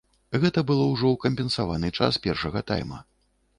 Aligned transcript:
Гэта 0.45 0.63
было 0.71 0.87
ўжо 0.93 1.09
ў 1.11 1.17
кампенсаваны 1.27 1.93
час 2.01 2.19
першага 2.27 2.67
тайма. 2.73 2.99